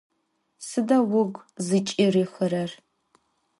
[0.67, 2.71] Sıda vugu zıç'ırihırer?